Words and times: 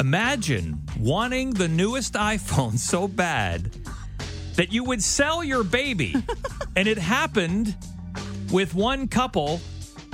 Imagine 0.00 0.80
wanting 0.98 1.50
the 1.50 1.68
newest 1.68 2.14
iPhone 2.14 2.78
so 2.78 3.06
bad 3.06 3.70
that 4.54 4.72
you 4.72 4.82
would 4.82 5.02
sell 5.02 5.44
your 5.44 5.62
baby. 5.62 6.14
and 6.76 6.88
it 6.88 6.96
happened 6.96 7.76
with 8.50 8.74
one 8.74 9.08
couple 9.08 9.60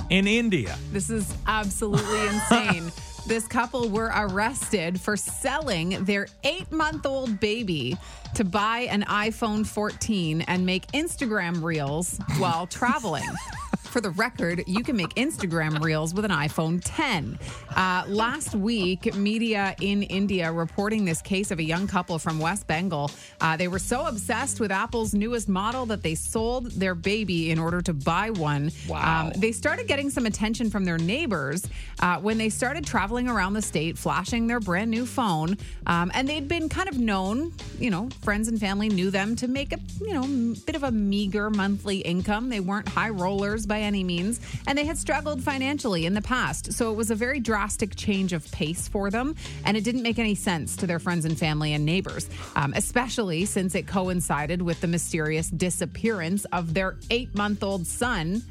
in 0.09 0.27
India. 0.27 0.77
This 0.91 1.09
is 1.09 1.33
absolutely 1.47 2.27
insane. 2.27 2.91
This 3.27 3.45
couple 3.45 3.89
were 3.89 4.09
arrested 4.15 5.01
for 5.01 5.17
selling 5.17 6.01
their 6.05 6.27
eight 6.45 6.71
month 6.71 7.05
old 7.05 7.41
baby 7.41 7.97
to 8.35 8.45
buy 8.45 8.87
an 8.89 9.03
iPhone 9.03 9.67
14 9.67 10.43
and 10.43 10.65
make 10.65 10.87
Instagram 10.93 11.61
reels 11.61 12.17
while 12.37 12.67
traveling. 12.67 13.27
For 13.97 14.01
the 14.01 14.11
record, 14.11 14.63
you 14.67 14.83
can 14.83 14.95
make 14.95 15.15
Instagram 15.15 15.83
reels 15.83 16.13
with 16.13 16.23
an 16.23 16.29
iPhone 16.29 16.79
10. 16.85 17.39
Uh, 17.75 18.03
last 18.07 18.53
week, 18.53 19.15
media 19.15 19.75
in 19.81 20.03
India 20.03 20.51
reporting 20.51 21.03
this 21.03 21.19
case 21.19 21.49
of 21.49 21.57
a 21.57 21.63
young 21.63 21.87
couple 21.87 22.19
from 22.19 22.37
West 22.37 22.67
Bengal. 22.67 23.09
Uh, 23.41 23.57
they 23.57 23.67
were 23.67 23.79
so 23.79 24.05
obsessed 24.05 24.59
with 24.59 24.71
Apple's 24.71 25.15
newest 25.15 25.49
model 25.49 25.87
that 25.87 26.03
they 26.03 26.13
sold 26.13 26.69
their 26.73 26.93
baby 26.93 27.49
in 27.49 27.57
order 27.57 27.81
to 27.81 27.91
buy 27.91 28.29
one. 28.29 28.71
Wow. 28.87 29.29
Um, 29.29 29.33
they 29.35 29.51
started 29.51 29.87
getting 29.87 30.11
some 30.11 30.27
attention 30.27 30.69
from 30.69 30.85
their 30.85 30.99
neighbors 30.99 31.67
uh, 31.99 32.19
when 32.19 32.37
they 32.37 32.49
started 32.49 32.85
traveling 32.85 33.27
around 33.27 33.53
the 33.53 33.63
state, 33.63 33.97
flashing 33.97 34.45
their 34.45 34.59
brand 34.59 34.91
new 34.91 35.07
phone. 35.07 35.57
Um, 35.87 36.11
and 36.13 36.29
they'd 36.29 36.47
been 36.47 36.69
kind 36.69 36.87
of 36.87 36.99
known, 36.99 37.51
you 37.79 37.89
know, 37.89 38.09
friends 38.21 38.47
and 38.47 38.59
family 38.59 38.89
knew 38.89 39.09
them 39.11 39.35
to 39.37 39.47
make 39.47 39.73
a, 39.73 39.79
you 40.01 40.13
know, 40.13 40.55
bit 40.65 40.75
of 40.75 40.83
a 40.83 40.91
meager 40.91 41.49
monthly 41.49 41.97
income. 41.97 42.49
They 42.49 42.59
weren't 42.59 42.87
high 42.87 43.09
rollers 43.09 43.65
by 43.65 43.79
any 43.79 44.03
means, 44.03 44.39
and 44.67 44.77
they 44.77 44.85
had 44.85 44.97
struggled 44.97 45.41
financially 45.41 46.05
in 46.05 46.13
the 46.13 46.21
past. 46.21 46.73
So 46.73 46.91
it 46.91 46.95
was 46.95 47.11
a 47.11 47.15
very 47.15 47.39
drastic 47.39 47.95
change 47.95 48.33
of 48.33 48.49
pace 48.51 48.87
for 48.87 49.09
them, 49.09 49.35
and 49.65 49.77
it 49.77 49.83
didn't 49.83 50.03
make 50.03 50.19
any 50.19 50.35
sense 50.35 50.75
to 50.77 50.87
their 50.87 50.99
friends 50.99 51.25
and 51.25 51.37
family 51.37 51.73
and 51.73 51.85
neighbors, 51.85 52.29
um, 52.55 52.73
especially 52.75 53.45
since 53.45 53.75
it 53.75 53.87
coincided 53.87 54.61
with 54.61 54.81
the 54.81 54.87
mysterious 54.87 55.49
disappearance 55.49 56.45
of 56.45 56.73
their 56.73 56.97
eight 57.09 57.33
month 57.35 57.63
old 57.63 57.85
son. 57.85 58.41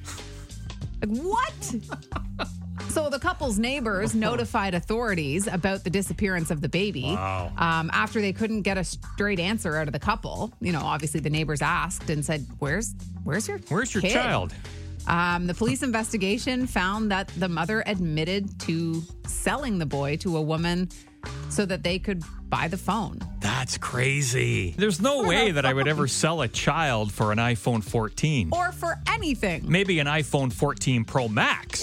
Like, 1.02 1.18
what? 1.18 1.74
So 2.88 3.10
the 3.10 3.18
couple's 3.18 3.58
neighbors 3.58 4.14
notified 4.28 4.74
authorities 4.74 5.46
about 5.46 5.84
the 5.84 5.90
disappearance 5.90 6.50
of 6.50 6.60
the 6.60 6.68
baby. 6.68 7.02
Wow. 7.02 7.52
Um, 7.56 7.90
after 7.92 8.20
they 8.20 8.32
couldn't 8.32 8.62
get 8.62 8.78
a 8.78 8.84
straight 8.84 9.40
answer 9.40 9.76
out 9.76 9.86
of 9.86 9.92
the 9.92 9.98
couple, 9.98 10.52
you 10.60 10.72
know, 10.72 10.82
obviously 10.82 11.20
the 11.20 11.30
neighbors 11.30 11.62
asked 11.62 12.08
and 12.10 12.24
said, 12.24 12.46
"Where's 12.58 12.94
where's 13.24 13.48
your 13.48 13.58
Where's 13.68 13.92
your 13.94 14.00
kid?" 14.02 14.12
child? 14.12 14.54
Um, 15.06 15.46
the 15.46 15.54
police 15.54 15.82
investigation 15.82 16.66
found 16.66 17.10
that 17.12 17.28
the 17.36 17.48
mother 17.48 17.82
admitted 17.86 18.58
to 18.60 19.02
selling 19.26 19.78
the 19.78 19.86
boy 19.86 20.16
to 20.18 20.36
a 20.36 20.42
woman 20.42 20.88
so 21.48 21.64
that 21.64 21.82
they 21.82 21.98
could 21.98 22.22
buy 22.48 22.68
the 22.68 22.76
phone. 22.76 23.18
That's 23.40 23.78
crazy. 23.78 24.74
There's 24.76 25.00
no 25.00 25.22
way 25.24 25.50
that 25.52 25.64
I 25.64 25.72
would 25.72 25.88
ever 25.88 26.06
sell 26.06 26.42
a 26.42 26.48
child 26.48 27.12
for 27.12 27.32
an 27.32 27.38
iPhone 27.38 27.82
14. 27.82 28.50
Or 28.52 28.72
for 28.72 29.00
anything. 29.12 29.64
Maybe 29.68 29.98
an 29.98 30.06
iPhone 30.06 30.52
14 30.52 31.04
Pro 31.04 31.28
Max. 31.28 31.82